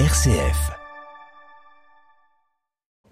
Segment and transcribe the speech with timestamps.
[0.00, 0.72] RCF.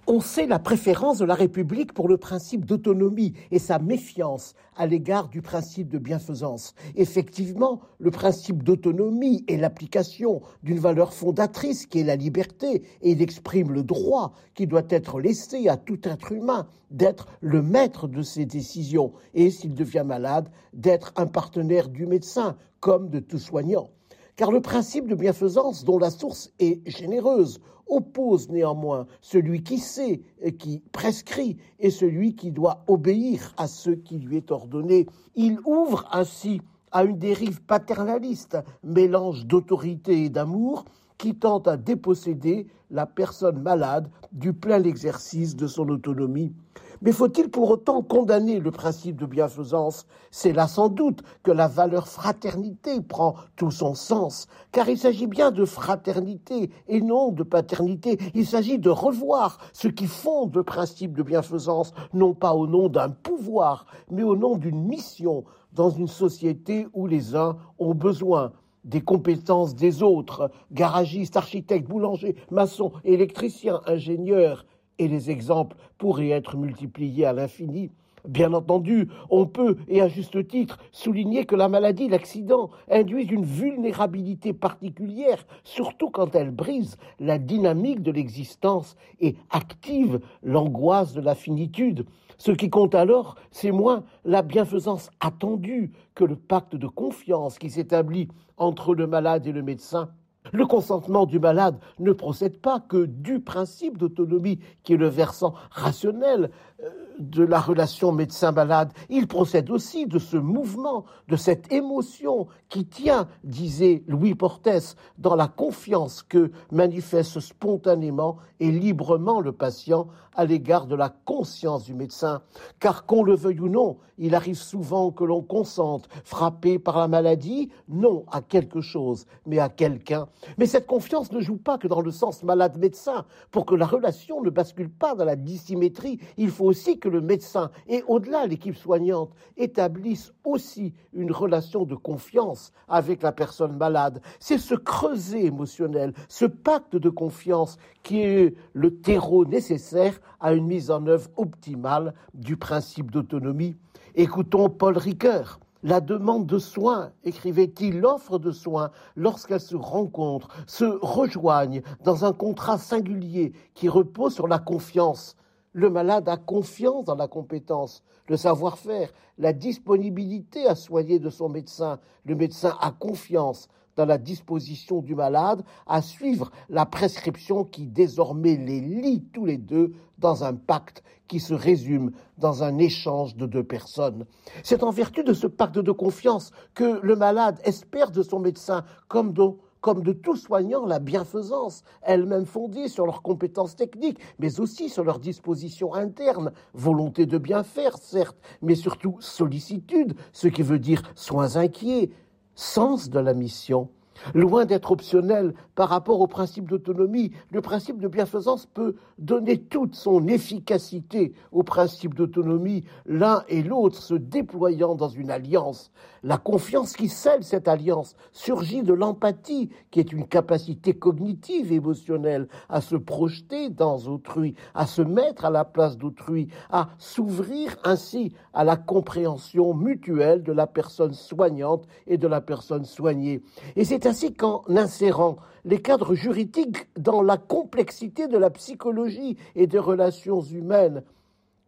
[0.09, 4.89] On sait la préférence de la République pour le principe d'autonomie et sa méfiance à
[4.89, 6.75] l'égard du principe de bienfaisance.
[6.97, 13.23] Effectivement, le principe d'autonomie est l'application d'une valeur fondatrice qui est la liberté et il
[13.23, 18.23] exprime le droit qui doit être laissé à tout être humain d'être le maître de
[18.23, 23.91] ses décisions et, s'il devient malade, d'être un partenaire du médecin comme de tout soignant
[24.37, 30.23] car le principe de bienfaisance, dont la source est généreuse, oppose néanmoins celui qui sait
[30.41, 35.07] et qui prescrit et celui qui doit obéir à ce qui lui est ordonné.
[35.35, 40.85] Il ouvre ainsi à une dérive paternaliste, mélange d'autorité et d'amour,
[41.23, 46.53] qui tente à déposséder la personne malade du plein exercice de son autonomie.
[47.01, 50.05] Mais faut-il pour autant condamner le principe de bienfaisance?
[50.33, 55.29] C'est là sans doute que la valeur fraternité prend tout son sens, car il s'agit
[55.29, 58.19] bien de fraternité et non de paternité.
[58.35, 62.89] Il s'agit de revoir ce qui fonde le principe de bienfaisance, non pas au nom
[62.89, 68.53] d'un pouvoir, mais au nom d'une mission dans une société où les uns ont besoin
[68.85, 74.67] des compétences des autres, garagistes, architectes, boulangers, maçons, électriciens, ingénieurs,
[74.99, 77.91] et les exemples pourraient être multipliés à l'infini.
[78.29, 83.45] Bien entendu, on peut, et à juste titre, souligner que la maladie, l'accident, induisent une
[83.45, 91.35] vulnérabilité particulière, surtout quand elle brise la dynamique de l'existence et active l'angoisse de la
[91.35, 92.07] finitude.
[92.39, 97.71] Ce qui compte alors, c'est moins la bienfaisance attendue que le pacte de confiance qui
[97.71, 100.11] s'établit entre le malade et le médecin
[100.51, 105.55] le consentement du malade ne procède pas que du principe d'autonomie qui est le versant
[105.71, 106.51] rationnel
[106.83, 108.93] euh, de la relation médecin-malade.
[109.09, 115.35] Il procède aussi de ce mouvement, de cette émotion qui tient, disait Louis Portès, dans
[115.35, 121.95] la confiance que manifeste spontanément et librement le patient à l'égard de la conscience du
[121.95, 122.43] médecin.
[122.81, 127.09] Car qu'on le veuille ou non, il arrive souvent que l'on consente, frappé par la
[127.09, 130.29] maladie, non à quelque chose, mais à quelqu'un.
[130.59, 133.25] Mais cette confiance ne joue pas que dans le sens malade-médecin.
[133.51, 137.21] Pour que la relation ne bascule pas dans la dissymétrie, il faut aussi que le
[137.21, 144.23] médecin et au-delà l'équipe soignante établissent aussi une relation de confiance avec la personne malade.
[144.39, 150.67] C'est ce creuset émotionnel, ce pacte de confiance qui est le terreau nécessaire à une
[150.67, 153.77] mise en œuvre optimale du principe d'autonomie.
[154.15, 155.59] Écoutons Paul Ricoeur.
[155.85, 162.33] La demande de soins, écrivait-il, l'offre de soins, lorsqu'elles se rencontrent, se rejoignent dans un
[162.33, 165.37] contrat singulier qui repose sur la confiance.
[165.73, 171.49] Le malade a confiance dans la compétence, le savoir-faire, la disponibilité à soigner de son
[171.49, 171.99] médecin.
[172.25, 178.57] Le médecin a confiance dans la disposition du malade à suivre la prescription qui désormais
[178.57, 183.47] les lie tous les deux dans un pacte qui se résume dans un échange de
[183.47, 184.27] deux personnes.
[184.63, 188.85] C'est en vertu de ce pacte de confiance que le malade espère de son médecin
[189.09, 194.61] comme dont comme de tout soignant la bienfaisance, elle-même fondée sur leurs compétences techniques, mais
[194.61, 200.63] aussi sur leur disposition interne, volonté de bien faire, certes, mais surtout sollicitude, ce qui
[200.63, 202.11] veut dire soins inquiets,
[202.55, 203.91] sens de la mission.
[204.35, 209.95] Loin d'être optionnel par rapport au principe d'autonomie, le principe de bienfaisance peut donner toute
[209.95, 215.91] son efficacité au principe d'autonomie, l'un et l'autre se déployant dans une alliance.
[216.23, 221.77] La confiance qui scelle cette alliance surgit de l'empathie, qui est une capacité cognitive et
[221.77, 227.77] émotionnelle à se projeter dans autrui, à se mettre à la place d'autrui, à s'ouvrir
[227.85, 233.43] ainsi à la compréhension mutuelle de la personne soignante et de la personne soignée.
[233.77, 239.67] Et c'est ainsi qu'en insérant les cadres juridiques dans la complexité de la psychologie et
[239.67, 241.03] des relations humaines,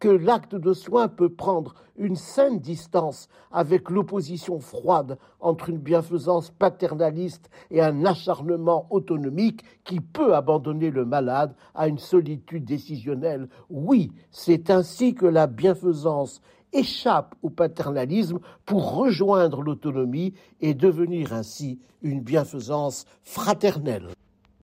[0.05, 6.51] que l'acte de soin peut prendre une saine distance avec l'opposition froide entre une bienfaisance
[6.51, 13.49] paternaliste et un acharnement autonomique qui peut abandonner le malade à une solitude décisionnelle.
[13.71, 16.43] Oui, c'est ainsi que la bienfaisance
[16.75, 24.09] échappe au paternalisme pour rejoindre l'autonomie et devenir ainsi une bienfaisance fraternelle.